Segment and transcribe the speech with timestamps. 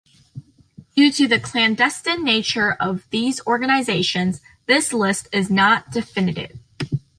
[0.95, 6.57] Due to the clandestine nature of these organisations, this list is not definitive.